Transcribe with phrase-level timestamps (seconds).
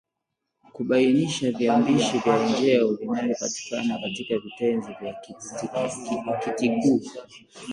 [0.71, 5.13] Kubainisha viambishi vya njeo vinavyopatikana katika vitenzi vya
[6.39, 7.01] Kitikuu